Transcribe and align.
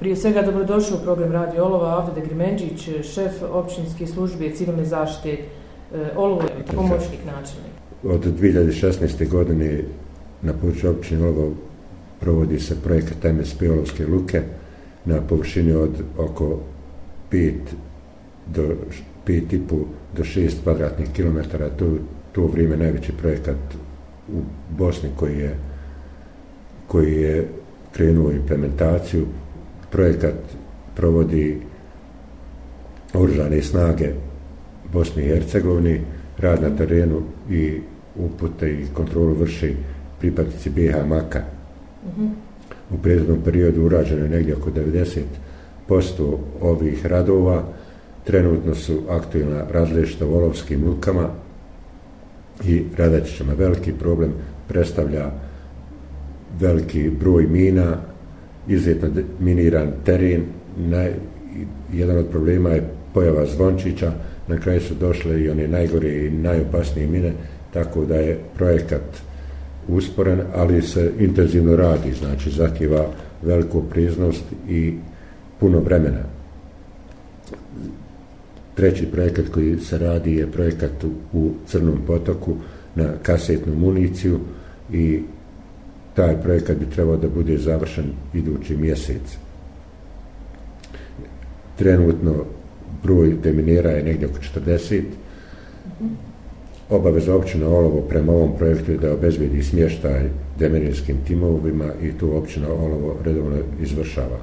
Prije 0.00 0.16
svega 0.16 0.42
dobrodošao 0.42 0.96
u 0.96 1.02
program 1.02 1.32
Radio 1.32 1.64
Olova, 1.64 1.98
Avde 1.98 2.20
Degrimenđić, 2.20 2.88
šef 3.02 3.42
općinske 3.52 4.06
službe 4.06 4.50
civilne 4.50 4.84
zaštite 4.84 5.38
e, 5.94 6.14
pomoćnik 6.74 7.20
načelnik. 7.26 7.72
Od 8.04 8.40
2016. 8.40 9.28
godine 9.28 9.82
na 10.42 10.52
području 10.52 10.90
općine 10.90 11.26
Olova 11.26 11.50
provodi 12.20 12.60
se 12.60 12.82
projekat 12.82 13.32
MSP 13.32 13.62
Olovske 13.62 14.06
luke 14.06 14.42
na 15.04 15.20
površini 15.20 15.72
od 15.72 16.02
oko 16.18 16.58
5 17.32 17.54
do 18.46 18.62
5,5 19.26 19.60
do 20.16 20.22
6 20.22 20.52
kvadratnih 20.62 21.08
kilometara. 21.12 21.68
To, 21.68 21.86
to 22.32 22.42
vrijeme 22.42 22.76
najveći 22.76 23.12
projekat 23.12 23.56
u 24.32 24.40
Bosni 24.78 25.08
koji 25.16 25.38
je 25.38 25.56
koji 26.86 27.12
je 27.12 27.48
krenuo 27.92 28.30
implementaciju. 28.30 29.26
Projekat 29.90 30.34
provodi 30.96 31.60
oružane 33.14 33.62
snage 33.62 34.08
Bosni 34.92 35.22
i 35.22 35.26
Hercegovini, 35.26 36.00
rad 36.38 36.62
na 36.62 36.76
terenu 36.76 37.22
i 37.50 37.80
upute 38.16 38.72
i 38.72 38.86
kontrolu 38.94 39.34
vrši 39.34 39.76
pripadnici 40.20 40.70
BH 40.70 41.06
Maka. 41.08 41.38
Mm 41.38 42.22
-hmm. 42.22 42.30
U 42.90 42.98
prethodnom 42.98 43.38
periodu 43.44 43.82
urađeno 43.82 44.22
je 44.22 44.28
negdje 44.28 44.56
oko 44.56 44.70
90% 45.88 46.36
ovih 46.60 47.06
radova. 47.06 47.64
Trenutno 48.24 48.74
su 48.74 49.02
aktivna 49.08 49.64
različita 49.70 50.26
u 50.26 50.34
olovskim 50.34 50.84
lukama 50.84 51.28
i 52.64 52.84
radačićama. 52.96 53.52
Veliki 53.52 53.92
problem 53.92 54.32
predstavlja 54.68 55.30
veliki 56.60 57.10
broj 57.10 57.46
mina, 57.46 57.96
izuzetno 58.68 59.08
miniran 59.40 59.92
teren. 60.04 60.42
Naj, 60.76 61.12
jedan 61.92 62.18
od 62.18 62.26
problema 62.30 62.70
je 62.70 62.90
pojava 63.14 63.46
zvončića, 63.46 64.12
na 64.48 64.58
kraju 64.58 64.80
su 64.80 64.94
došle 64.94 65.40
i 65.40 65.50
one 65.50 65.68
najgore 65.68 66.26
i 66.26 66.30
najopasnije 66.30 67.08
mine, 67.08 67.32
tako 67.72 68.04
da 68.04 68.14
je 68.14 68.38
projekat 68.56 69.02
usporen, 69.88 70.40
ali 70.54 70.82
se 70.82 71.12
intenzivno 71.18 71.76
radi, 71.76 72.12
znači 72.12 72.50
zahtjeva 72.50 73.06
veliku 73.42 73.82
priznost 73.90 74.44
i 74.68 74.94
puno 75.60 75.80
vremena. 75.80 76.22
Treći 78.74 79.06
projekat 79.06 79.48
koji 79.48 79.78
se 79.78 79.98
radi 79.98 80.34
je 80.34 80.52
projekat 80.52 81.04
u 81.32 81.50
Crnom 81.66 81.98
potoku 82.06 82.54
na 82.94 83.12
kasetnu 83.22 83.74
municiju 83.74 84.40
i 84.92 85.22
taj 86.18 86.42
projekat 86.42 86.76
bi 86.76 86.90
trebao 86.90 87.16
da 87.16 87.28
bude 87.28 87.58
završen 87.58 88.04
idući 88.34 88.76
mjesec. 88.76 89.36
Trenutno 91.76 92.34
broj 93.02 93.36
deminera 93.42 93.90
je 93.90 94.02
negdje 94.02 94.28
oko 94.28 94.38
40. 94.66 95.02
Obaveza 96.90 97.34
općina 97.36 97.68
Olovo 97.68 98.00
prema 98.00 98.32
ovom 98.32 98.56
projektu 98.58 98.92
je 98.92 98.98
da 98.98 99.12
obezbedi 99.12 99.62
smještaj 99.62 100.28
demininskim 100.58 101.16
timovima 101.26 101.86
i 102.02 102.12
tu 102.18 102.36
općina 102.36 102.68
Olovo 102.68 103.16
redovno 103.24 103.56
izvršava. 103.82 104.38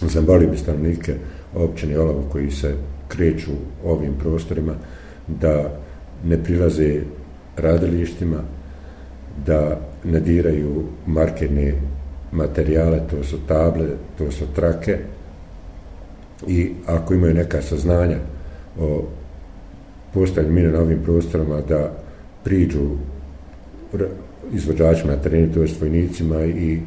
Zambolio 0.00 0.50
bi 0.50 0.56
stanovnike 0.56 1.14
općine 1.54 1.98
Olovo 1.98 2.24
koji 2.32 2.50
se 2.50 2.74
kreću 3.08 3.50
ovim 3.84 4.14
prostorima 4.18 4.74
da 5.28 5.80
ne 6.24 6.44
prilaze 6.44 7.00
radilištima, 7.56 8.42
da 9.46 9.89
ne 10.04 10.20
diraju 10.20 10.84
materijale, 12.32 13.00
to 13.10 13.24
su 13.24 13.38
table, 13.46 13.86
to 14.18 14.30
su 14.30 14.44
trake. 14.54 14.98
I 16.46 16.70
ako 16.86 17.14
imaju 17.14 17.34
neka 17.34 17.62
saznanja 17.62 18.16
o 18.80 19.04
postavljanju 20.14 20.54
mine 20.54 20.70
na 20.70 20.80
ovim 20.80 20.98
prostorama 21.04 21.60
da 21.60 21.92
priđu 22.44 22.90
izvođačima 24.52 25.12
na 25.12 25.22
terenu, 25.22 25.54
to 25.54 25.62
je 25.62 25.68
vojnicima 25.80 26.44
i 26.44 26.80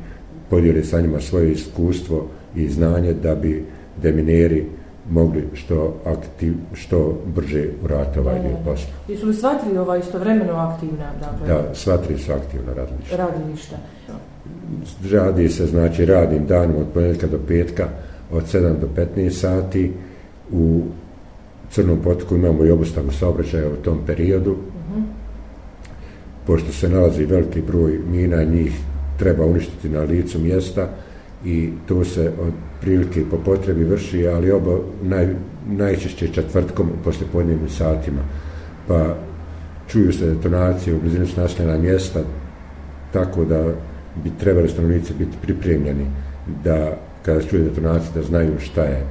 podijeli 0.49 0.83
sa 0.83 1.01
njima 1.01 1.21
svoje 1.21 1.51
iskustvo 1.51 2.27
i 2.55 2.67
znanje 2.67 3.13
da 3.13 3.35
bi 3.35 3.65
demineri 4.01 4.65
mogli 5.09 5.47
što 5.53 5.95
aktiv, 6.05 6.53
što 6.73 7.21
brže 7.35 7.69
urati 7.83 8.19
ovaj 8.19 8.39
dio 8.39 8.57
posla. 8.65 8.93
Jesu 9.07 9.27
li 9.27 9.33
sva 9.33 9.53
tri 9.55 9.77
ova 9.77 9.97
istovremeno 9.97 10.53
aktivna? 10.53 11.11
Dakle, 11.19 11.47
da, 11.47 11.75
sva 11.75 11.97
tri 11.97 12.17
su 12.17 12.31
aktivna 12.31 12.73
radilišta. 12.73 13.17
Radilišta. 13.17 13.75
Radi 15.11 15.49
se, 15.49 15.65
znači, 15.65 16.05
radim 16.05 16.45
danom 16.45 16.75
od 16.75 16.87
ponedjeljka 16.93 17.27
do 17.27 17.39
petka, 17.47 17.87
od 18.31 18.43
7 18.43 18.79
do 18.79 18.87
15 18.95 19.29
sati. 19.29 19.91
U 20.51 20.81
Crnom 21.71 21.99
potoku 22.03 22.35
imamo 22.35 22.65
i 22.65 22.71
obustavu 22.71 23.11
saobraćaja 23.11 23.69
u 23.69 23.75
tom 23.75 23.99
periodu. 24.05 24.51
Uh 24.51 24.57
mhm. 24.57 25.01
-huh. 25.01 25.05
Pošto 26.45 26.71
se 26.71 26.89
nalazi 26.89 27.25
veliki 27.25 27.61
broj 27.61 27.99
mina, 28.11 28.43
njih 28.43 28.79
treba 29.19 29.45
uništiti 29.45 29.89
na 29.89 30.01
licu 30.01 30.39
mjesta 30.39 30.89
i 31.45 31.69
to 31.87 32.03
se 32.03 32.31
od 32.41 32.53
prilike 32.83 33.23
po 33.31 33.37
potrebi 33.37 33.83
vrši, 33.83 34.27
ali 34.27 34.51
oba 34.51 34.77
naj, 35.03 35.27
najčešće 35.67 36.27
četvrtkom 36.27 36.89
posle 37.03 37.27
podnijemnim 37.31 37.69
satima. 37.69 38.21
Pa 38.87 39.15
čuju 39.87 40.13
se 40.13 40.25
detonacije 40.25 40.95
u 40.95 40.99
blizinu 40.99 41.27
su 41.27 41.41
nasljedna 41.41 41.77
mjesta, 41.77 42.19
tako 43.13 43.45
da 43.45 43.63
bi 44.23 44.31
trebali 44.39 44.69
stanovnici 44.69 45.13
biti 45.19 45.37
pripremljeni 45.41 46.05
da 46.63 46.97
kada 47.25 47.41
čuje 47.41 47.63
detonacije 47.63 48.11
da 48.15 48.21
znaju 48.21 48.59
šta 48.59 48.83
je. 48.83 49.03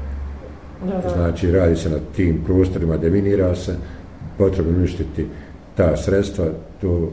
Da, 0.86 1.00
da. 1.00 1.08
Znači, 1.08 1.50
radi 1.50 1.76
se 1.76 1.90
na 1.90 1.98
tim 2.16 2.42
prostorima, 2.44 2.96
deminira 2.96 3.54
se, 3.54 3.74
potrebno 4.38 4.78
uništiti 4.78 5.26
ta 5.76 5.96
sredstva, 5.96 6.46
to 6.80 7.12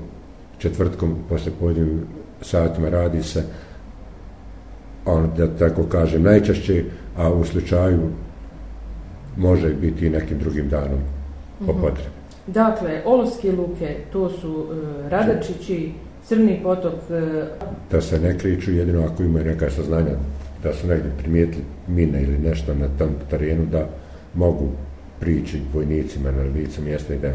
četvrtkom 0.57 1.15
posle 1.29 1.51
podnijemnim 1.59 2.01
satima 2.41 2.89
radi 2.89 3.23
se, 3.23 3.43
on, 5.11 5.29
da 5.37 5.47
tako 5.47 5.83
kažem, 5.83 6.23
najčešće, 6.23 6.83
a 7.17 7.33
u 7.33 7.43
slučaju 7.45 7.99
može 9.37 9.73
biti 9.73 10.05
i 10.05 10.09
nekim 10.09 10.37
drugim 10.37 10.69
danom 10.69 10.99
po 11.65 11.73
mhm. 11.73 11.81
potrebi. 11.81 12.09
Dakle, 12.47 13.01
Olovske 13.05 13.51
luke, 13.51 13.95
to 14.11 14.29
su 14.29 14.51
uh, 14.51 15.11
Radačići, 15.11 15.91
Crni 16.25 16.59
potok... 16.63 16.93
Uh... 16.93 17.69
Da 17.91 18.01
se 18.01 18.19
ne 18.19 18.37
kriču, 18.37 18.71
jedino 18.71 19.05
ako 19.05 19.23
imaju 19.23 19.45
neka 19.45 19.69
saznanja 19.69 20.11
da 20.63 20.73
su 20.73 20.87
negdje 20.87 21.11
primijetili 21.17 21.63
mine 21.87 22.23
ili 22.23 22.37
nešto 22.37 22.73
na 22.73 22.87
tom 22.97 23.09
terenu, 23.29 23.65
da 23.65 23.89
mogu 24.33 24.67
prići 25.19 25.61
vojnicima 25.73 26.31
na 26.31 26.43
licu 26.43 26.81
mjesta 26.81 27.13
i 27.13 27.17
da 27.19 27.31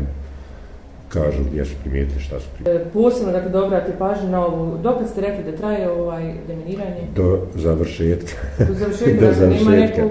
kažu 1.09 1.39
gdje 1.51 1.65
su 1.65 1.75
primijetili 1.83 2.21
šta 2.21 2.41
su 2.41 2.47
primijetili. 2.55 2.89
E, 2.89 2.93
posebno, 2.93 3.33
dakle, 3.33 3.51
dobrati 3.51 3.93
pažnju 3.99 4.29
na 4.29 4.47
ovu, 4.47 4.79
dok 4.83 4.97
ste 5.11 5.21
rekli 5.21 5.45
da 5.45 5.57
traje 5.57 5.91
ovaj 5.91 6.35
deminiranje? 6.49 7.01
Do 7.17 7.47
završetka. 7.55 8.37
Do 8.59 8.75
završetka, 8.75 9.21
dakle, 9.27 9.47
nema 9.47 9.71
nekog 9.71 10.11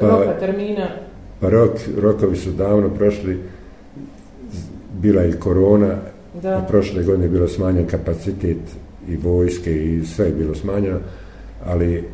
pa, 0.00 0.06
roka, 0.06 0.38
termina? 0.40 0.88
Pa 1.40 1.48
rok, 1.48 1.70
rokovi 1.96 2.36
su 2.36 2.50
davno 2.50 2.88
prošli, 2.90 3.42
bila 4.92 5.22
je 5.22 5.32
korona, 5.32 5.94
da. 6.42 6.58
a 6.58 6.62
prošle 6.68 7.02
godine 7.02 7.24
je 7.24 7.30
bilo 7.30 7.48
smanjen 7.48 7.86
kapacitet 7.86 8.58
i 9.08 9.16
vojske 9.16 9.84
i 9.84 10.04
sve 10.04 10.26
je 10.26 10.32
bilo 10.32 10.54
smanjeno, 10.54 10.98
ali 11.66 12.04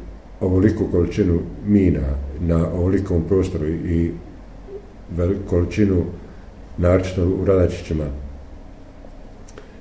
ovoliku 0.41 0.85
količinu 0.93 1.41
mina 1.67 2.03
na 2.41 2.69
ovolikom 2.73 3.23
prostoru 3.29 3.67
i 3.67 4.11
veliku 5.17 5.41
količinu 5.51 6.05
naročito 6.79 7.25
u 7.25 7.45
Radačićima 7.45 8.05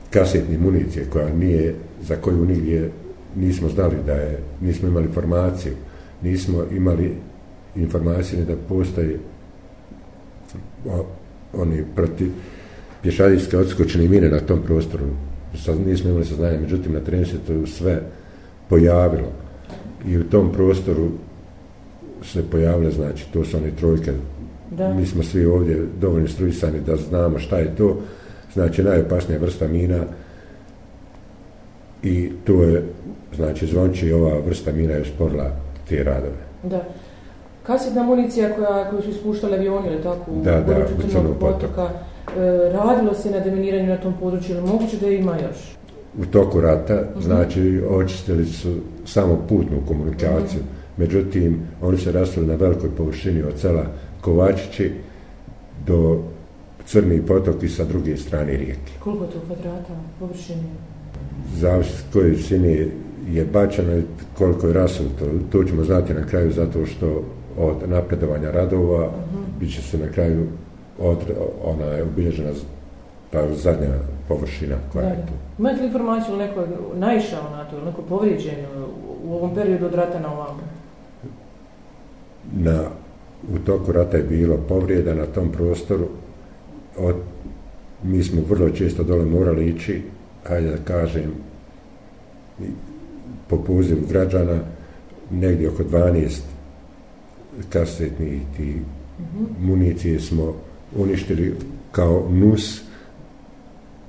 kasetni 0.09 0.57
municije 0.57 1.05
koja 1.09 1.33
nije, 1.33 1.75
za 2.01 2.15
koju 2.15 2.45
nigdje 2.45 2.89
nismo 3.35 3.69
znali 3.69 3.95
da 4.05 4.13
je, 4.13 4.39
nismo 4.61 4.87
imali 4.87 5.05
informaciju, 5.05 5.73
nismo 6.21 6.63
imali 6.71 7.13
informacije 7.75 8.45
da 8.45 8.56
postoji 8.69 9.18
o, 10.85 11.06
oni 11.53 11.83
proti 11.95 12.31
pješadijske 13.01 13.57
odskočne 13.57 14.07
mine 14.07 14.29
na 14.29 14.39
tom 14.39 14.62
prostoru. 14.62 15.06
Sad 15.56 15.88
nismo 15.88 16.09
imali 16.09 16.25
saznanje, 16.25 16.57
međutim 16.57 16.94
na 16.94 17.00
terenu 17.00 17.25
se 17.25 17.38
to 17.47 17.65
sve 17.65 18.01
pojavilo. 18.69 19.31
I 20.07 20.18
u 20.18 20.23
tom 20.23 20.51
prostoru 20.51 21.09
se 22.23 22.44
pojavile, 22.51 22.91
znači, 22.91 23.25
to 23.33 23.44
su 23.45 23.57
one 23.57 23.71
trojke 23.71 24.12
Da. 24.77 24.93
Mi 24.93 25.05
smo 25.05 25.23
svi 25.23 25.45
ovdje 25.45 25.85
dovoljno 26.01 26.27
struisani 26.27 26.79
da 26.79 26.95
znamo 26.95 27.39
šta 27.39 27.57
je 27.57 27.75
to. 27.75 27.97
Znači, 28.53 28.83
najopasnija 28.83 29.39
vrsta 29.39 29.67
mina 29.67 30.03
i 32.03 32.31
to 32.45 32.63
je, 32.63 32.83
znači, 33.35 33.67
zvonči 33.67 34.11
ova 34.11 34.39
vrsta 34.39 34.71
mina 34.71 34.93
je 34.93 35.01
usporila 35.01 35.51
te 35.89 36.03
radove. 36.03 36.43
Da. 36.63 36.83
Kasetna 37.63 38.03
municija 38.03 38.55
koja, 38.55 38.89
koju 38.89 39.01
su 39.01 39.09
ispuštali 39.09 39.55
avioni, 39.55 39.87
ili 39.87 40.03
tako, 40.03 40.31
u 40.31 40.43
da, 40.43 40.61
da, 40.61 40.85
u 40.97 41.11
Crnog 41.11 41.35
potoka, 41.39 41.89
e, 41.89 42.71
radilo 42.71 43.13
se 43.13 43.31
na 43.31 43.39
deminiranju 43.39 43.89
na 43.89 43.97
tom 43.97 44.13
području, 44.19 44.55
ili 44.55 44.67
moguće 44.67 44.97
da 44.97 45.07
ima 45.07 45.37
još? 45.37 45.77
U 46.19 46.25
toku 46.25 46.61
rata, 46.61 46.93
uh 46.93 47.09
mhm. 47.09 47.19
-huh. 47.19 47.23
znači, 47.23 47.81
očistili 47.89 48.45
su 48.45 48.75
samo 49.05 49.45
putnu 49.49 49.77
komunikaciju, 49.87 50.59
uh 50.59 50.65
mhm. 50.65 50.75
-huh. 50.75 50.83
Međutim, 50.97 51.61
oni 51.81 51.97
se 51.97 52.11
rastali 52.11 52.47
na 52.47 52.55
velikoj 52.55 52.89
površini 52.97 53.43
od 53.43 53.59
sela 53.59 53.85
Kovačići 54.23 54.91
do 55.85 56.23
Crni 56.85 57.21
potok 57.21 57.63
i 57.63 57.69
sa 57.69 57.83
druge 57.83 58.17
strane 58.17 58.57
rijeke. 58.57 58.91
Koliko 58.99 59.25
to 59.25 59.39
kvadrata 59.47 59.93
površine? 60.19 60.63
Zavisi 61.55 61.97
s 61.97 62.13
koje 62.13 62.29
visine 62.29 62.87
je 63.31 63.45
bačeno 63.45 64.01
koliko 64.37 64.67
je 64.67 64.73
rasuto. 64.73 65.25
To 65.51 65.63
ćemo 65.63 65.83
znati 65.83 66.13
na 66.13 66.25
kraju 66.27 66.51
zato 66.51 66.85
što 66.85 67.23
od 67.57 67.89
napredovanja 67.89 68.51
radova 68.51 69.07
uh 69.07 69.13
-huh. 69.13 69.59
bit 69.59 69.73
će 69.75 69.81
se 69.81 69.97
na 69.97 70.07
kraju 70.07 70.47
od, 70.99 71.17
ona 71.63 71.85
je 71.85 72.03
obilježena 72.03 72.49
ta 73.31 73.53
zadnja 73.53 73.89
površina 74.27 74.75
koja 74.93 75.05
da, 75.05 75.09
je 75.09 75.25
tu. 75.25 75.33
Imate 75.59 75.81
li 75.81 75.87
informaciju 75.87 76.37
neko 76.37 76.59
je 76.59 76.67
naišao 76.95 77.49
na 77.51 77.65
to, 77.65 77.81
neko 77.85 78.01
povrijeđen 78.01 78.55
u 79.25 79.35
ovom 79.35 79.55
periodu 79.55 79.85
od 79.85 79.93
rata 79.93 80.19
na 80.19 80.33
ovam? 80.33 80.59
Na, 82.53 82.83
u 83.50 83.60
toku 83.66 83.92
rata 83.92 84.18
je 84.18 84.24
bilo 84.24 84.57
povrijeda 84.57 85.13
na 85.13 85.25
tom 85.25 85.51
prostoru. 85.51 86.07
Od, 86.98 87.16
mi 88.04 88.24
smo 88.24 88.42
vrlo 88.50 88.69
često 88.69 89.04
dole 89.04 89.25
morali 89.25 89.69
ići, 89.69 90.01
hajde 90.44 90.69
da 90.69 90.78
kažem, 90.78 91.31
po 93.48 93.57
pozivu 93.57 94.01
građana, 94.10 94.60
negdje 95.31 95.69
oko 95.69 95.84
12 95.84 96.40
kasetnih 97.69 98.42
ti 98.57 98.74
-hmm. 98.74 99.68
municije 99.68 100.19
smo 100.19 100.54
uništili 100.95 101.56
kao 101.92 102.28
nus, 102.31 102.81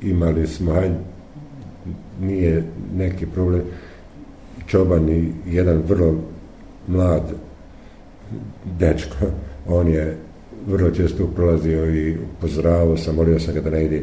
imali 0.02 0.46
smo, 0.46 0.72
hajde, 0.72 0.96
nije 2.20 2.64
neki 2.96 3.26
problem, 3.26 3.62
čoban 4.66 5.08
i 5.08 5.32
jedan 5.46 5.82
vrlo 5.88 6.14
mlad 6.88 7.22
dečko, 8.78 9.26
on 9.68 9.88
je 9.88 10.16
vrlo 10.66 10.90
često 10.90 11.26
prolazio 11.26 11.94
i 11.94 12.16
pozdravio 12.40 12.96
sam, 12.96 13.14
molio 13.14 13.38
sam 13.38 13.54
ga 13.54 13.60
da 13.60 13.70
ne 13.70 13.84
ide 13.84 14.02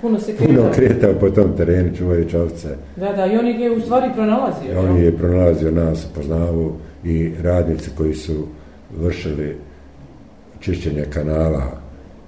puno 0.00 0.20
se 0.20 0.36
kretao. 0.36 0.56
Puno 0.56 0.70
kretao 0.74 1.14
po 1.20 1.30
tom 1.30 1.56
terenu, 1.56 1.96
čuvajući 1.96 2.36
ovce. 2.36 2.68
Da, 2.96 3.12
da, 3.12 3.26
i 3.26 3.36
on 3.36 3.46
je 3.46 3.70
u 3.70 3.80
stvari 3.80 4.10
pronalazio. 4.14 4.80
On 4.80 4.96
je 4.96 5.16
pronalazio 5.16 5.70
nas, 5.70 6.06
poznavu 6.14 6.72
i 7.04 7.32
radnici 7.42 7.90
koji 7.96 8.14
su 8.14 8.46
vršili 8.98 9.56
čišćenje 10.60 11.04
kanala 11.10 11.80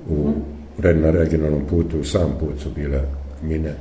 u, 0.09 0.15
mm 0.15 0.35
na 0.79 1.11
regionalnom 1.11 1.63
putu, 1.71 2.01
u 2.01 2.05
sam 2.05 2.37
put 2.41 2.61
su 2.61 2.71
bile 2.71 3.01
mine. 3.43 3.75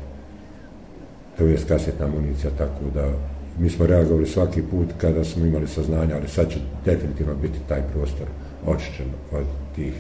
To 1.38 1.45
je 1.45 1.57
kasetna 1.68 2.07
municija, 2.07 2.51
tako 2.57 2.83
da 2.94 3.09
mi 3.59 3.69
smo 3.69 3.86
reagovali 3.86 4.25
svaki 4.27 4.62
put 4.62 4.88
kada 4.98 5.24
smo 5.24 5.45
imali 5.45 5.68
saznanja, 5.68 6.15
ali 6.15 6.27
sad 6.27 6.50
će 6.50 6.59
definitivno 6.86 7.36
biti 7.42 7.59
taj 7.68 7.81
prostor 7.94 8.27
očišćen 8.65 9.06
od 9.31 9.45
tih 9.75 9.94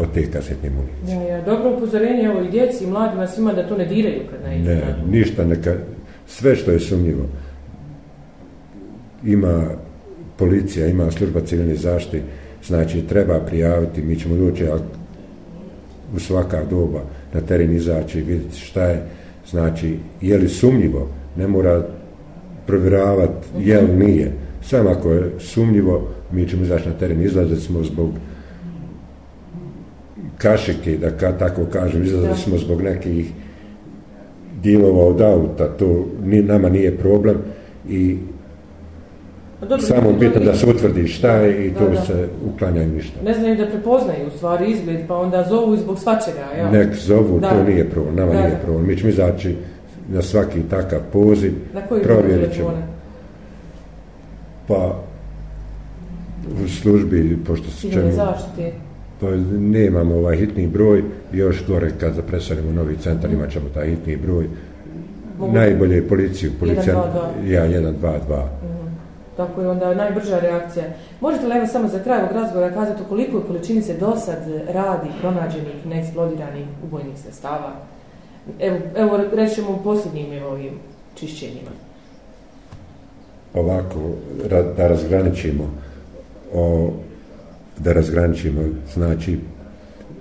od 0.00 0.12
te 0.14 0.30
kasetne 0.30 0.70
municije. 0.70 1.16
Ja, 1.16 1.36
ja, 1.36 1.44
dobro 1.44 1.76
upozorenje 1.76 2.30
ovo 2.30 2.40
i 2.40 2.50
djeci 2.50 2.84
i 2.84 2.86
mladima 2.86 3.26
svima 3.26 3.52
da 3.52 3.68
to 3.68 3.76
ne 3.76 3.86
diraju 3.86 4.20
kad 4.30 4.50
ne 4.50 4.58
Ne, 4.58 4.74
na... 4.74 5.04
ništa, 5.10 5.44
neka, 5.44 5.74
sve 6.26 6.56
što 6.56 6.70
je 6.70 6.80
sumnjivo. 6.80 7.24
Ima 9.24 9.64
policija, 10.36 10.86
ima 10.86 11.10
služba 11.10 11.40
civilne 11.40 11.74
zaštite, 11.74 12.22
znači 12.64 13.02
treba 13.02 13.40
prijaviti, 13.40 14.02
mi 14.02 14.18
ćemo 14.18 14.36
doći 14.36 14.64
u 16.16 16.18
svaka 16.18 16.64
doba 16.64 17.00
na 17.34 17.40
teren 17.40 17.76
izaći 17.76 18.18
i 18.18 18.22
vidjeti 18.22 18.58
šta 18.58 18.84
je, 18.84 19.02
znači, 19.50 19.98
je 20.20 20.38
li 20.38 20.48
sumnjivo, 20.48 21.08
ne 21.36 21.46
mora 21.46 21.86
provjeravati 22.66 23.46
je 23.58 23.80
li 23.80 23.96
nije. 23.96 24.32
Samo 24.62 24.90
ako 24.90 25.10
je 25.10 25.30
sumnjivo, 25.38 26.08
mi 26.32 26.48
ćemo 26.48 26.62
izaći 26.62 26.88
na 26.88 26.94
teren, 26.94 27.22
izlaziti 27.22 27.60
smo 27.60 27.82
zbog 27.82 28.10
kašike, 30.38 30.96
da 30.96 31.10
ka, 31.10 31.32
tako 31.38 31.64
kažem, 31.72 32.02
izlazili 32.02 32.36
smo 32.36 32.58
zbog 32.58 32.82
nekih 32.82 33.32
dijelova 34.62 35.06
od 35.06 35.20
auta, 35.20 35.68
to 35.68 36.06
ni, 36.24 36.42
nama 36.42 36.68
nije 36.68 36.98
problem 36.98 37.36
i 37.88 38.16
Dobro, 39.60 39.78
samo 39.78 40.12
bitno 40.12 40.40
da 40.44 40.54
se 40.54 40.66
utvrdi 40.66 41.06
šta 41.06 41.32
je 41.32 41.66
i 41.66 41.70
da, 41.70 41.78
to 41.78 41.88
da. 41.88 42.00
se 42.00 42.28
uklanja 42.54 42.86
ništa. 42.86 43.22
Ne 43.24 43.34
znaju 43.34 43.56
da 43.56 43.66
prepoznaju 43.66 44.26
u 44.26 44.30
stvari 44.30 44.70
izgled, 44.70 45.00
pa 45.08 45.16
onda 45.16 45.46
zovu 45.48 45.76
zbog 45.76 45.98
svačega. 45.98 46.58
Ja. 46.58 46.70
Nek 46.70 46.94
zovu, 46.94 47.40
da. 47.40 47.50
to 47.50 47.64
nije 47.64 47.90
problem, 47.90 48.16
nama 48.16 48.32
da, 48.32 48.40
nije 48.40 48.58
problem. 48.64 48.86
Mi 48.86 48.96
ćemo 48.96 49.08
izaći 49.08 49.56
na 50.12 50.22
svaki 50.22 50.62
takav 50.70 51.00
poziv, 51.12 51.52
na 51.74 51.80
koji 51.80 52.02
provjerit 52.02 52.54
ćemo. 52.54 52.72
Pa 54.68 55.02
u 56.64 56.68
službi, 56.68 57.38
pošto 57.46 57.70
se 57.70 58.12
zaštite 58.12 58.72
pa 59.22 59.30
nemamo 59.58 60.14
ovaj 60.14 60.36
hitni 60.36 60.66
broj, 60.66 61.02
još 61.32 61.66
gore 61.66 61.90
kad 62.00 62.14
zapresanimo 62.14 62.72
novi 62.72 62.96
centar 62.96 63.32
imat 63.32 63.50
ćemo 63.50 63.68
taj 63.74 63.88
hitni 63.88 64.16
broj. 64.16 64.48
Mogu 65.38 65.52
Najbolje 65.52 65.96
je 65.96 66.08
policiju, 66.08 66.50
policija, 66.60 66.94
1, 66.94 66.98
2, 67.42 67.46
2. 67.46 67.52
ja, 67.52 67.66
1, 67.66 67.94
2, 68.02 68.18
2. 68.28 68.44
Mm. 68.44 68.96
Tako 69.36 69.60
je 69.60 69.68
onda 69.68 69.94
najbrža 69.94 70.38
reakcija. 70.38 70.84
Možete 71.20 71.46
li 71.46 71.56
evo 71.56 71.66
samo 71.66 71.88
za 71.88 71.98
kraj 71.98 72.18
ovog 72.18 72.32
razgovora 72.32 72.74
kazati 72.74 73.02
u 73.02 73.08
koliko 73.08 73.40
količini 73.40 73.82
se 73.82 73.94
do 73.94 74.16
sad 74.16 74.38
radi 74.68 75.08
pronađenih 75.20 75.86
neeksplodiranih 75.86 76.66
ubojnih 76.84 77.18
sestava? 77.18 77.72
Evo, 78.60 78.78
evo 78.96 79.20
rećemo 79.32 79.70
u 79.70 79.82
posljednjim 79.84 80.42
ovim 80.42 80.72
čišćenjima. 81.14 81.70
Ovako, 83.54 84.00
da 84.76 84.88
razgraničimo 84.88 85.70
o 86.54 86.92
da 87.78 87.92
razgraničimo, 87.92 88.62
znači 88.94 89.38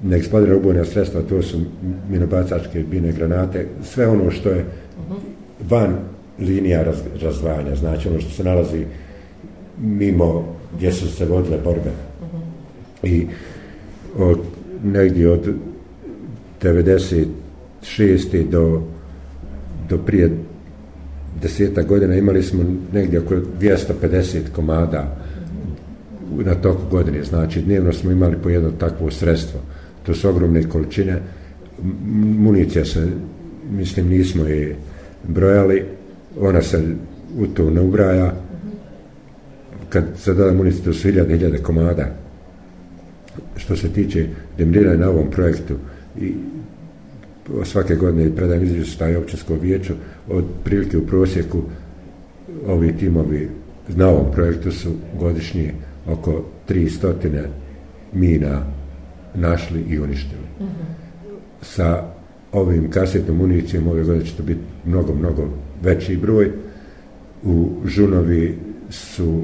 ne 0.03 0.17
eksplodira 0.17 0.57
ubojna 0.57 0.85
sredstva, 0.85 1.21
to 1.21 1.41
su 1.41 1.59
minobacačke 2.09 2.83
bine 2.83 3.11
granate, 3.11 3.67
sve 3.83 4.07
ono 4.07 4.31
što 4.31 4.49
je 4.49 4.65
van 5.69 5.97
linija 6.39 6.83
raz, 6.83 6.95
razdvajanja, 7.21 7.75
znači 7.75 8.09
ono 8.09 8.19
što 8.19 8.31
se 8.31 8.43
nalazi 8.43 8.85
mimo 9.79 10.55
gdje 10.75 10.91
su 10.91 11.07
se 11.07 11.25
vodile 11.25 11.57
borbe. 11.57 11.91
I 13.03 13.27
od, 14.17 14.39
negdje 14.83 15.31
od 15.31 15.53
96. 17.81 18.49
do, 18.49 18.81
do 19.89 19.97
prije 19.97 20.31
deseta 21.41 21.81
godina 21.81 22.15
imali 22.15 22.43
smo 22.43 22.63
negdje 22.93 23.19
oko 23.19 23.35
250 23.61 24.39
komada 24.55 25.17
na 26.45 26.55
toku 26.55 26.81
godine. 26.91 27.23
Znači, 27.23 27.61
dnevno 27.61 27.93
smo 27.93 28.11
imali 28.11 28.37
po 28.43 28.49
jedno 28.49 28.71
takvo 28.71 29.11
sredstvo. 29.11 29.59
To 30.03 30.13
su 30.13 30.29
ogromne 30.29 30.63
količine. 30.63 31.21
Municija 32.37 32.85
se, 32.85 33.07
mislim, 33.71 34.07
nismo 34.07 34.45
je 34.45 34.75
brojali. 35.27 35.85
Ona 36.39 36.61
se 36.61 36.95
u 37.37 37.47
to 37.47 37.69
ne 37.69 37.81
ubraja. 37.81 38.33
Kad 39.89 40.03
se 40.17 40.33
dada 40.33 40.53
municija, 40.53 40.83
to 40.83 40.93
su 40.93 41.07
hiljade, 41.07 41.37
hiljade 41.37 41.57
komada. 41.57 42.15
Što 43.57 43.75
se 43.75 43.89
tiče 43.89 44.27
demiranja 44.57 44.97
na 44.97 45.09
ovom 45.09 45.31
projektu 45.31 45.75
i 46.19 46.33
svake 47.63 47.95
godine 47.95 48.35
predajem 48.35 48.63
izvjeću 48.63 48.91
staje 48.91 49.17
općinsko 49.17 49.53
vijeću, 49.53 49.93
od 50.29 50.45
prilike 50.63 50.97
u 50.97 51.07
prosjeku 51.07 51.61
ovi 52.67 52.97
timovi 52.97 53.49
na 53.87 54.09
ovom 54.09 54.31
projektu 54.31 54.71
su 54.71 54.89
godišnje 55.19 55.73
oko 56.07 56.45
300 56.69 57.45
mina 58.13 58.63
našli 59.35 59.81
i 59.89 59.99
uništili. 59.99 60.41
Uh 60.59 60.65
mhm. 60.65 60.75
-huh. 60.75 61.35
Sa 61.61 62.03
ovim 62.51 62.91
kasetnom 62.91 63.37
municijom 63.37 63.87
ove 63.87 64.03
godine 64.03 64.25
će 64.25 64.35
to 64.35 64.43
biti 64.43 64.61
mnogo, 64.85 65.15
mnogo 65.15 65.47
veći 65.81 66.17
broj. 66.17 66.51
U 67.43 67.69
Žunovi 67.85 68.57
su 68.89 69.41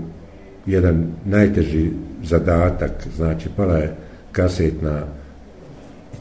jedan 0.65 1.11
najteži 1.25 1.91
zadatak, 2.23 2.91
znači 3.15 3.49
pala 3.55 3.77
je 3.77 3.95
kasetna 4.31 5.03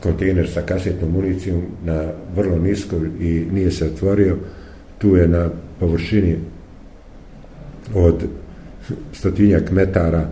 kontejner 0.07 0.49
sa 0.49 0.63
kasetnom 0.63 1.11
municijom 1.13 1.63
na 1.85 2.03
vrlo 2.37 2.59
nisko 2.59 2.97
i 3.21 3.47
nije 3.53 3.71
se 3.71 3.87
otvorio. 3.87 4.37
Tu 4.99 5.17
je 5.17 5.29
na 5.29 5.51
površini 5.81 6.37
od 7.95 8.25
stotinjak 9.13 9.71
metara 9.71 10.29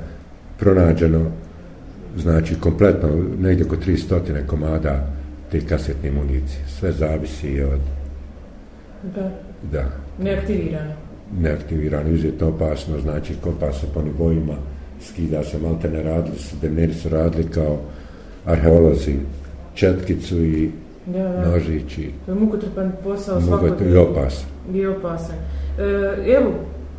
pronađeno 0.59 1.31
znači 2.17 2.55
kompletno 2.61 3.09
negdje 3.41 3.67
oko 3.67 3.77
300 3.77 4.47
komada 4.47 5.07
te 5.51 5.61
kasetne 5.61 6.11
municije. 6.11 6.65
Sve 6.79 6.93
zavisi 6.93 7.63
od 7.63 7.81
da. 9.15 9.31
da. 9.73 9.85
Neaktivirano. 10.19 10.93
Neaktivirano, 11.41 12.11
izuzetno 12.11 12.49
opasno, 12.49 13.01
znači 13.01 13.35
kopa 13.41 13.73
se 13.73 13.87
po 13.95 14.03
nivoima, 14.03 14.55
skida 15.01 15.45
se, 15.45 15.59
malte 15.59 15.91
ne 15.91 16.03
radili 16.03 16.39
su, 16.39 16.57
demneri 16.63 16.95
su 16.95 17.09
radili 17.09 17.51
kao 17.51 17.81
arheolozi, 18.45 19.17
četkicu 19.75 20.45
i 20.45 20.71
da, 21.07 21.29
da. 21.29 21.51
nožići. 21.51 22.11
To 22.27 22.33
je 22.33 22.39
mukotrpan 22.41 22.93
posao 23.05 23.41
svakog. 23.41 23.71
I 23.93 23.97
opasan. 23.97 24.49
I 24.75 24.87
opasan. 24.87 25.37
E, 25.79 26.35
evo, 26.37 26.51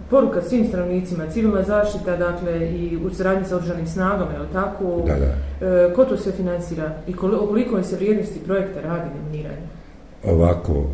poruka 0.10 0.42
svim 0.42 0.68
stanovnicima, 0.68 1.28
civilna 1.32 1.64
zaštita, 1.64 2.18
dakle, 2.18 2.70
i 2.72 2.98
u 3.06 3.14
saradnji 3.14 3.46
sa 3.46 3.56
oružanim 3.56 3.88
snagama, 3.88 4.32
je 4.32 4.40
li 4.40 4.48
tako? 4.54 5.04
Da, 5.08 5.16
da. 5.16 5.66
E, 5.68 5.94
ko 5.94 6.06
to 6.06 6.18
sve 6.18 6.32
financira 6.32 6.92
i 7.08 7.14
koliko 7.14 7.84
se 7.84 7.96
vrijednosti 7.96 8.40
projekta 8.46 8.82
radi 8.82 9.10
deminiranje? 9.16 9.68
Ovako, 10.26 10.86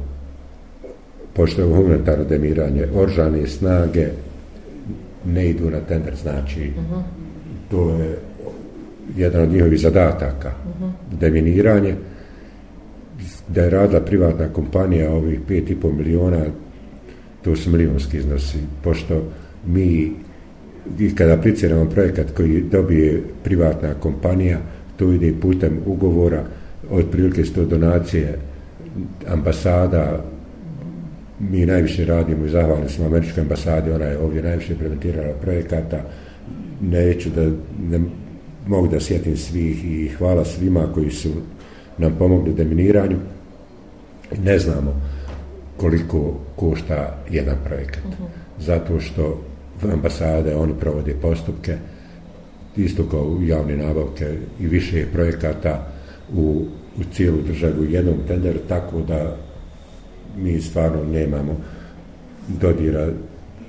pošto 1.33 1.61
je 1.61 1.75
humanitarno 1.75 2.23
demiranje, 2.23 2.87
oružane 2.95 3.47
snage 3.47 4.07
ne 5.25 5.49
idu 5.49 5.69
na 5.69 5.79
tender, 5.79 6.15
znači 6.15 6.71
uh 6.77 6.97
-huh. 6.97 7.01
to 7.71 7.89
je 7.89 8.19
jedan 9.17 9.41
od 9.41 9.51
njihovih 9.51 9.79
zadataka, 9.79 10.49
uh 10.49 10.81
-huh. 10.81 10.91
deminiranje, 11.19 11.95
da 13.47 13.61
je 13.61 13.69
radila 13.69 14.01
privatna 14.01 14.47
kompanija 14.47 15.11
ovih 15.11 15.39
5,5 15.49 15.97
miliona, 15.97 16.45
to 17.41 17.55
su 17.55 17.69
milijonski 17.69 18.17
iznosi, 18.17 18.57
pošto 18.83 19.23
mi 19.67 20.11
i 20.99 21.15
kada 21.15 21.33
apliciramo 21.33 21.89
projekat 21.89 22.31
koji 22.31 22.61
dobije 22.61 23.23
privatna 23.43 23.93
kompanija, 23.93 24.59
to 24.97 25.11
ide 25.11 25.33
putem 25.41 25.79
ugovora, 25.85 26.43
od 26.89 27.05
prilike 27.11 27.45
sto 27.45 27.65
donacije 27.65 28.37
ambasada, 29.27 30.23
mi 31.39 31.65
najviše 31.65 32.05
radimo 32.05 32.45
i 32.45 32.49
zahvalni 32.49 32.89
smo 32.89 33.05
američkoj 33.05 33.41
ambasadi, 33.41 33.91
ona 33.91 34.05
je 34.05 34.17
ovdje 34.17 34.43
najviše 34.43 34.73
implementirala 34.73 35.33
projekata, 35.41 36.03
neću 36.81 37.29
da 37.29 37.41
ne 37.89 37.99
mogu 38.67 38.87
da 38.87 38.99
sjetim 38.99 39.37
svih 39.37 39.85
i 39.85 40.07
hvala 40.07 40.45
svima 40.45 40.87
koji 40.93 41.11
su 41.11 41.29
nam 41.97 42.15
pomogli 42.19 42.53
deminiranju, 42.53 43.17
ne 44.43 44.59
znamo 44.59 45.01
koliko 45.77 46.33
košta 46.55 47.23
jedan 47.29 47.57
projekat. 47.65 48.03
Uh 48.05 48.11
-huh. 48.11 48.65
Zato 48.65 48.99
što 48.99 49.41
ambasade, 49.93 50.55
oni 50.55 50.73
provode 50.79 51.15
postupke, 51.21 51.77
isto 52.75 53.03
kao 53.11 53.23
u 53.23 53.43
javne 53.43 53.77
nabavke 53.77 54.37
i 54.59 54.67
više 54.67 55.05
projekata 55.13 55.87
u, 56.35 56.65
u 56.99 57.03
cijelu 57.13 57.37
državu 57.41 57.83
jednom 57.83 58.15
tenderu, 58.27 58.59
tako 58.67 59.01
da 59.01 59.37
mi 60.37 60.61
stvarno 60.61 61.03
nemamo 61.03 61.57
dodira 62.47 63.07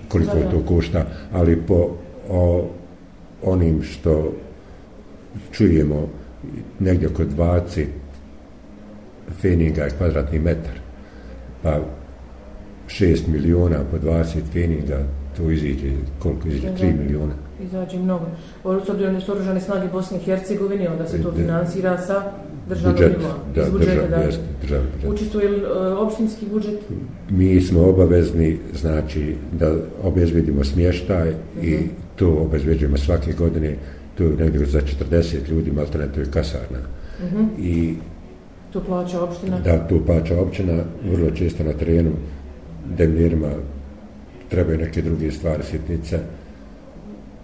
koliko 0.08 0.38
da. 0.38 0.50
to 0.50 0.62
košta, 0.66 1.06
ali 1.32 1.62
po 1.66 1.96
o, 2.28 2.68
onim 3.42 3.82
što 3.82 4.32
čujemo 5.52 6.08
negdje 6.78 7.08
oko 7.08 7.22
20 7.24 7.84
feninga 9.40 9.88
kvadratni 9.98 10.38
metar, 10.38 10.78
pa 11.62 11.80
6 12.88 13.28
miliona 13.28 13.78
po 13.90 13.98
20 13.98 14.24
feninga, 14.52 14.98
to 15.36 15.50
iziđe, 15.50 15.90
koliko 16.18 16.48
iziđe, 16.48 16.68
3 16.68 16.98
miliona. 16.98 17.32
Izađe 17.64 17.98
mnogo. 17.98 18.26
S 18.86 18.88
obzirom 18.88 19.14
da 19.14 19.20
su 19.20 19.32
oružane 19.32 19.60
snage 19.60 19.88
Bosne 19.92 20.18
i 20.18 20.20
Hercegovine, 20.20 20.88
onda 20.88 21.06
se 21.06 21.22
to 21.22 21.32
finansira 21.32 21.98
sa 21.98 22.32
državnog 22.68 22.98
budžet, 22.98 23.18
da, 23.54 23.62
iz 23.62 23.70
budžeta. 23.70 23.94
Držav, 23.94 24.10
da, 24.10 24.16
jest, 24.16 24.40
državni 24.62 24.88
budžet. 24.94 25.10
Učestvuje 25.10 25.48
li 25.48 25.62
uh, 25.62 25.68
opštinski 25.98 26.46
budžet? 26.46 26.80
Mi 27.30 27.60
smo 27.60 27.88
obavezni, 27.88 28.58
znači, 28.80 29.36
da 29.52 29.74
obezbedimo 30.02 30.64
smještaj 30.64 31.28
uh 31.28 31.34
-huh. 31.34 31.64
i 31.64 31.74
mhm. 31.74 31.84
to 32.16 32.28
obezbeđujemo 32.28 32.96
svake 32.96 33.32
godine, 33.32 33.76
to 34.14 34.24
je 34.24 34.36
negdje 34.36 34.66
za 34.66 34.80
40 35.10 35.48
ljudi, 35.50 35.70
malo 35.70 35.86
to 35.86 36.20
je 36.20 36.30
kasarna. 36.30 36.78
Mhm. 37.24 37.36
-huh. 37.36 37.48
I 37.58 37.94
To 38.72 38.80
plaća 38.80 39.22
opština? 39.22 39.60
Da, 39.60 39.78
to 39.78 40.04
plaća 40.06 40.40
opština, 40.40 40.82
vrlo 41.10 41.30
često 41.30 41.64
na 41.64 41.72
terenu, 41.72 42.10
demnirima 42.96 43.48
trebaju 44.48 44.78
neke 44.78 45.02
druge 45.02 45.30
stvari, 45.30 45.62
sitnice, 45.62 46.18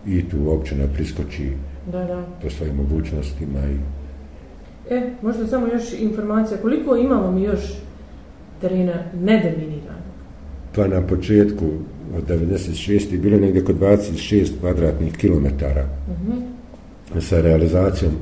i 0.07 0.29
tu 0.29 0.53
općina 0.53 0.85
priskoči 0.95 1.53
da, 1.93 2.05
da. 2.05 2.27
po 2.43 2.51
svojim 2.51 2.77
mogućnostima. 2.77 3.61
I... 3.61 3.77
E, 4.95 5.11
možda 5.23 5.47
samo 5.47 5.67
još 5.67 5.93
informacija, 5.99 6.59
koliko 6.63 6.97
imamo 6.97 7.33
mi 7.33 7.43
još 7.43 7.61
terena 8.61 9.05
nedeminiranog? 9.15 10.09
Pa 10.75 10.87
na 10.87 11.07
početku 11.07 11.67
od 12.17 12.29
96. 12.29 13.13
je 13.13 13.19
bilo 13.19 13.39
negdje 13.39 13.63
oko 13.63 13.73
26 13.73 14.61
kvadratnih 14.61 15.17
kilometara 15.17 15.87
uh 16.11 16.19
mhm. 16.19 16.33
-huh 16.33 16.58
sa 17.21 17.41
realizacijom 17.41 18.13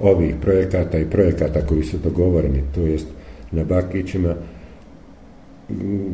ovih 0.00 0.34
projekata 0.40 0.98
i 0.98 1.10
projekata 1.10 1.66
koji 1.66 1.84
su 1.84 1.96
dogovoreni, 1.98 2.62
to 2.74 2.80
jest 2.80 3.06
na 3.52 3.64
Bakićima, 3.64 4.34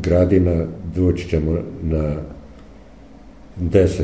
gradina, 0.01 0.65
doći 0.95 1.29
ćemo 1.29 1.57
na 1.81 2.15
10 3.59 4.03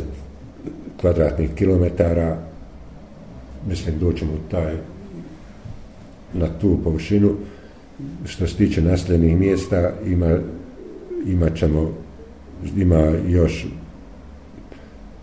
kvadratnih 1.01 1.49
kilometara, 1.55 2.37
mislim, 3.67 3.99
doćemo 3.99 4.31
taj, 4.51 4.77
na 6.33 6.47
tu 6.61 6.79
površinu, 6.83 7.35
što 8.25 8.47
se 8.47 8.57
tiče 8.57 8.81
nasljednih 8.81 9.37
mjesta, 9.37 9.91
ima, 10.05 10.37
ima 11.25 11.49
ćemo, 11.49 11.91
ima 12.77 13.13
još 13.27 13.67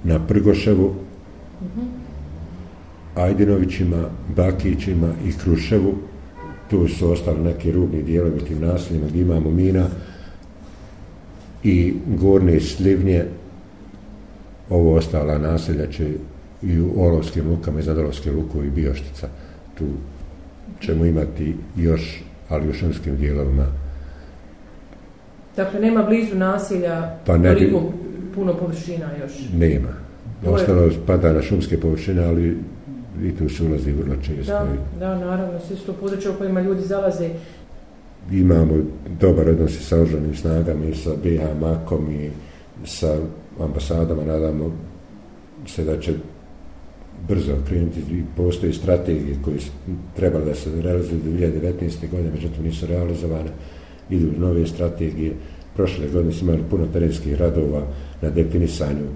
na 0.05 0.27
Prgoševu, 0.27 0.95
mm 1.61 1.65
-hmm. 1.65 2.06
Ajdinovićima, 3.17 4.09
Bakićima 4.37 5.09
i 5.27 5.33
Kruševu. 5.45 5.95
Tu 6.71 6.89
su 6.89 7.11
ostali 7.11 7.41
neki 7.41 7.73
rubni 7.73 8.03
dijelovi 8.03 8.41
tim 8.41 8.61
naseljima 8.61 9.07
gdje 9.07 9.23
imamo 9.23 9.51
mina 9.51 9.87
i 11.63 11.95
gorne 12.07 12.61
slivnje 12.61 13.25
ovo 14.71 14.95
ostala 14.95 15.39
naselja 15.39 15.87
će 15.87 16.09
i 16.63 16.81
u 16.81 16.93
Olovskim 16.97 17.51
lukama, 17.51 17.81
iznad 17.81 17.99
Olovske 17.99 18.33
luku 18.33 18.63
i 18.63 18.71
Bioštica. 18.71 19.29
Tu 19.79 19.85
ćemo 20.81 21.05
imati 21.05 21.55
još, 21.77 22.23
ali 22.49 22.71
u 22.71 22.73
šumskim 22.73 23.17
dijelovima. 23.17 23.67
Dakle, 25.57 25.81
nema 25.81 26.03
blizu 26.03 26.37
naselja 26.37 27.17
pa 27.27 27.39
ne 27.39 27.55
bi, 27.55 27.73
puno 28.35 28.55
površina 28.55 29.11
još? 29.21 29.33
Nema. 29.55 29.89
Ostalo 30.47 30.91
spada 30.91 31.33
na 31.33 31.43
šumske 31.43 31.81
površine, 31.81 32.25
ali 32.25 32.59
i 33.23 33.37
tu 33.37 33.49
se 33.49 33.65
ulazi 33.65 33.93
vrlo 33.93 34.17
često. 34.17 34.53
Da, 34.53 34.67
da, 34.99 35.19
naravno, 35.19 35.61
sve 35.67 35.77
su 35.77 35.87
to 35.87 35.93
područje 35.93 36.31
u 36.31 36.35
kojima 36.35 36.61
ljudi 36.61 36.83
zalaze. 36.83 37.31
Imamo 38.33 38.75
dobar 39.21 39.49
odnos 39.49 39.89
sa 39.89 40.01
oržanim 40.01 40.35
snagama 40.35 40.85
i 40.85 40.95
sa 40.95 41.11
BH 41.11 41.61
Makom 41.61 42.11
i 42.11 42.31
sa 42.85 43.17
ambasadama, 43.61 44.25
nadamo 44.25 44.73
se 45.67 45.85
da 45.85 46.01
će 46.01 46.13
brzo 47.29 47.53
krenuti 47.69 48.01
i 48.01 48.23
postoji 48.37 48.73
strategije 48.73 49.37
koje 49.45 49.61
su 49.61 49.71
trebali 50.17 50.45
da 50.45 50.55
se 50.55 50.83
realizuju 50.83 51.21
do 51.25 51.31
2019. 51.31 52.11
godine, 52.11 52.31
međutim 52.31 52.65
nisu 52.65 52.87
realizovane, 52.87 53.51
idu 54.11 54.33
nove 54.39 54.67
strategije. 54.67 55.33
Prošle 55.77 56.09
godine 56.09 56.33
smo 56.33 56.53
imali 56.53 56.69
puno 56.71 56.87
terenskih 56.93 57.35
radova 57.35 57.83
na 58.23 58.31
definisanju 58.31 59.07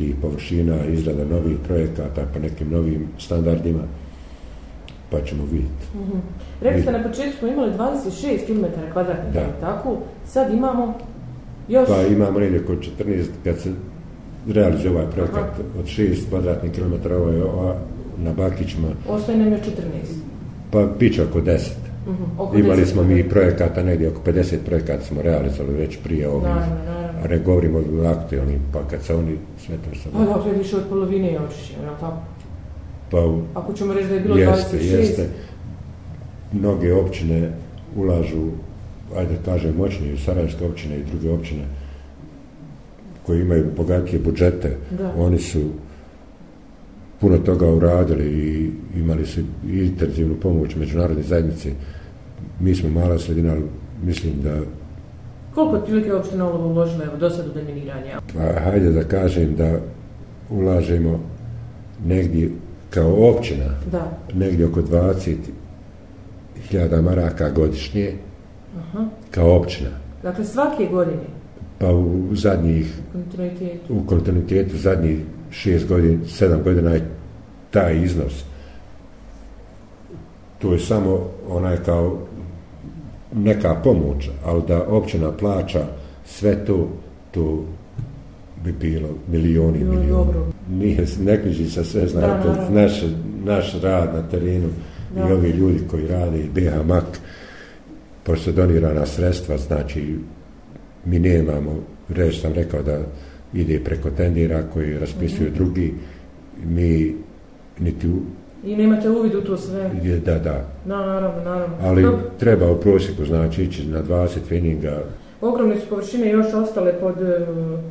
tih 0.00 0.14
površina, 0.22 0.84
izrada 0.86 1.24
novih 1.24 1.56
projekata 1.66 2.22
po 2.32 2.38
nekim 2.38 2.70
novim 2.70 3.08
standardima, 3.18 3.82
pa 5.10 5.20
ćemo 5.20 5.44
vidjeti. 5.52 5.84
Mm 5.94 5.98
-hmm. 5.98 6.20
Rekli 6.60 6.82
ste, 6.82 6.92
na 6.92 7.02
početku 7.02 7.38
smo 7.38 7.48
imali 7.48 7.72
26 7.72 8.46
km 8.46 8.64
kvadratnih, 8.92 9.34
da. 9.34 9.46
tako? 9.60 9.98
Sad 10.26 10.52
imamo 10.52 10.94
još... 11.68 11.88
Pa 11.88 12.02
imamo 12.02 12.38
negdje 12.38 12.60
oko 12.60 12.72
14, 12.72 13.24
kad 13.44 13.58
se 13.58 13.72
realizuje 14.48 14.90
ovaj 14.90 15.10
projekat 15.10 15.50
Aha. 15.52 15.62
od 15.78 15.84
6 15.84 16.28
kvadratnih 16.28 16.72
kilometara 16.72 17.16
ovaj, 17.16 17.74
na 18.18 18.32
Bakićima. 18.32 18.88
Ostaje 19.08 19.38
nam 19.38 19.52
još 19.52 19.60
14. 19.60 19.66
Pa 20.70 20.88
piće 20.98 21.22
oko 21.22 21.40
10. 21.40 21.58
Uh 22.06 22.14
-huh, 22.38 22.60
Imali 22.60 22.82
10 22.82 22.84
smo 22.84 23.02
mi 23.02 23.28
projekata, 23.28 23.82
negdje 23.82 24.08
oko 24.08 24.20
50 24.30 24.56
projekata 24.66 25.04
smo 25.04 25.22
realizovali 25.22 25.76
već 25.76 25.98
prije 26.04 26.28
ovih. 26.28 26.42
Naravno, 26.42 26.74
naravno. 26.84 26.99
A 27.24 27.28
ne 27.28 27.38
govorimo 27.38 27.78
o 27.78 28.06
aktualnim, 28.06 28.60
pa 28.72 28.88
kad 28.90 29.02
se 29.02 29.14
oni 29.14 29.38
sve 29.66 29.76
to 29.76 29.98
sad... 30.02 30.12
Pa 30.12 30.24
dakle, 30.24 30.52
više 30.52 30.76
od 30.76 30.82
polovine 30.88 31.32
je 31.32 31.40
očišćeno, 31.40 31.82
je 31.82 31.90
li 31.90 31.96
tako? 32.00 32.22
Pa, 33.10 33.18
Ako 33.60 33.72
ćemo 33.72 33.92
reći 33.94 34.08
da 34.08 34.14
je 34.14 34.20
bilo 34.20 34.36
jeste, 34.36 34.76
26... 34.78 34.98
Jeste, 34.98 35.28
Mnoge 36.52 36.94
općine 36.94 37.52
ulažu, 37.96 38.48
ajde 39.16 39.36
kažem, 39.44 39.76
moćnije, 39.76 40.18
Sarajevske 40.18 40.66
općine 40.66 40.98
i 40.98 41.04
druge 41.04 41.30
općine, 41.30 41.64
koji 43.26 43.40
imaju 43.40 43.66
bogatije 43.76 44.20
budžete, 44.20 44.76
da. 44.98 45.14
oni 45.16 45.38
su 45.38 45.60
puno 47.20 47.38
toga 47.38 47.70
uradili 47.70 48.24
i 48.24 48.70
imali 48.98 49.26
su 49.26 49.40
intenzivnu 49.64 50.34
pomoć 50.34 50.76
međunarodne 50.76 51.22
zajednice. 51.22 51.72
Mi 52.60 52.74
smo 52.74 52.88
mala 52.88 53.18
sredina, 53.18 53.52
ali 53.52 53.62
mislim 54.04 54.32
da... 54.42 54.60
Koliko 55.54 55.76
je 55.76 55.84
prilike 55.84 56.14
uopšte 56.14 56.36
na 56.36 56.48
ovo 56.48 56.68
uložilo, 56.68 57.04
evo, 57.04 57.16
do 57.16 57.30
sad 57.30 57.48
u 57.48 57.52
deminiranje? 57.52 58.12
Pa, 58.34 58.60
hajde 58.60 58.90
da 58.90 59.04
kažem 59.04 59.54
da 59.56 59.78
ulažemo 60.50 61.20
negdje 62.04 62.50
kao 62.90 63.30
općina, 63.30 63.64
da. 63.92 64.10
negdje 64.34 64.66
oko 64.66 64.80
20.000 64.82 67.02
maraka 67.02 67.50
godišnje, 67.50 68.12
Aha. 68.78 69.04
kao 69.30 69.56
općina. 69.56 69.90
Dakle, 70.22 70.44
svake 70.44 70.86
godine? 70.86 71.22
Pa 71.78 71.92
u 71.92 72.28
zadnjih, 72.32 72.94
kontinuitetu. 73.12 73.94
u 73.94 74.06
kontinuitetu 74.06 74.76
zadnjih 74.76 75.18
šest 75.50 75.88
godina, 75.88 76.26
sedam 76.26 76.62
godina 76.62 76.90
je 76.90 77.08
taj 77.70 78.02
iznos. 78.02 78.44
To 80.58 80.72
je 80.72 80.78
samo 80.78 81.20
onaj 81.48 81.76
kao 81.76 82.18
neka 83.34 83.74
pomoć, 83.74 84.28
ali 84.44 84.62
da 84.68 84.82
općina 84.84 85.32
plaća 85.32 85.86
sve 86.24 86.64
to, 86.64 86.88
to 87.30 87.64
bi 88.64 88.72
bilo 88.72 89.08
milioni, 89.28 89.78
milioni. 89.78 90.30
Nije, 90.70 91.04
ne 91.20 91.42
knjiži 91.42 91.70
se 91.70 91.84
sve, 91.84 92.00
Da, 92.00 92.06
znate, 92.08 92.26
naravno. 92.48 92.80
naš, 92.80 93.02
naš 93.44 93.80
rad 93.82 94.14
na 94.14 94.22
terenu 94.22 94.68
Da. 95.14 95.20
i 95.20 95.32
ovi 95.32 95.50
ljudi 95.50 95.78
koji 95.90 96.06
rade 96.06 96.40
i 96.40 96.48
BH 96.50 96.86
MAK, 96.86 97.04
pošto 98.22 98.52
donirana 98.52 99.06
sredstva, 99.06 99.58
znači 99.58 100.14
mi 101.04 101.18
nemamo, 101.18 101.76
reći 102.08 102.40
sam 102.40 102.52
rekao 102.52 102.82
da 102.82 102.98
ide 103.54 103.80
preko 103.80 104.10
tendira 104.10 104.62
koji 104.62 104.98
raspisuju 104.98 105.48
Mhm. 105.48 105.56
drugi, 105.56 105.94
mi 106.64 107.14
niti 107.78 108.06
I 108.64 108.76
nemate 108.76 109.10
uvid 109.10 109.34
u 109.34 109.40
to 109.40 109.56
sve. 109.56 109.90
je, 110.02 110.18
da, 110.18 110.38
da, 110.38 110.64
Da, 110.84 111.06
naravno, 111.06 111.44
naravno. 111.44 111.76
ali 111.82 112.02
Dobro. 112.02 112.20
treba 112.38 112.70
u 112.70 112.80
prosjeku 112.80 113.24
znači 113.24 113.62
ići 113.62 113.86
na 113.86 114.02
20 114.02 114.38
treninga, 114.48 115.02
Ogromne 115.40 115.76
su 115.76 115.86
površine 115.88 116.30
još 116.30 116.54
ostale 116.54 116.92
pod, 116.92 117.22
e, 117.22 117.46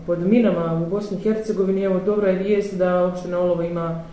pod 0.05 0.27
minama 0.27 0.81
u 0.85 0.89
Bosni 0.89 1.17
i 1.17 1.21
Hercegovini. 1.21 1.81
Evo, 1.83 1.99
dobra 2.05 2.29
je 2.29 2.43
vijest 2.43 2.77
da 2.77 3.05
opština 3.05 3.39
Olovo 3.39 3.61
ima 3.63 4.03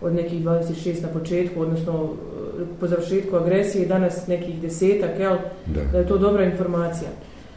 od 0.00 0.14
nekih 0.14 0.44
26 0.44 1.02
na 1.02 1.08
početku, 1.08 1.60
odnosno 1.60 2.08
e, 2.60 2.64
po 2.80 2.86
završetku 2.86 3.36
agresije, 3.36 3.86
danas 3.86 4.26
nekih 4.26 4.60
desetak, 4.60 5.10
jel? 5.18 5.36
da. 5.66 5.80
da 5.92 5.98
je 5.98 6.06
to 6.06 6.18
dobra 6.18 6.44
informacija. 6.44 7.10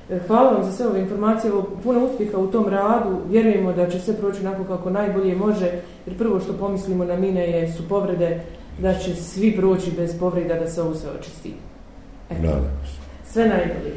E, 0.09 0.19
Hvala 0.27 0.51
vam 0.51 0.63
za 0.63 0.71
sve 0.71 0.87
ove 0.87 0.99
informacije, 0.99 1.49
evo, 1.49 1.67
puno 1.83 2.05
uspjeha 2.05 2.37
u 2.37 2.47
tom 2.47 2.67
radu, 2.67 3.17
vjerujemo 3.29 3.73
da 3.73 3.89
će 3.89 3.99
sve 3.99 4.13
proći 4.13 4.39
onako 4.41 4.63
kako 4.63 4.89
najbolje 4.89 5.35
može, 5.35 5.71
jer 6.05 6.17
prvo 6.17 6.39
što 6.39 6.53
pomislimo 6.53 7.05
na 7.05 7.15
mine 7.15 7.49
je, 7.51 7.73
su 7.73 7.87
povrede, 7.89 8.41
da 8.79 8.93
će 8.93 9.15
svi 9.15 9.55
proći 9.57 9.91
bez 9.97 10.19
povreda 10.19 10.55
da 10.55 10.67
se 10.67 10.81
ovo 10.81 10.95
sve 10.95 11.09
očisti. 11.19 11.53
Eto, 12.29 12.41
Nadam 12.41 12.79
se. 12.85 13.31
sve 13.33 13.47
najbolje. 13.47 13.93